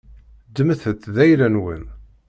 [0.47, 1.83] Ddmet-t d ayla-nwen.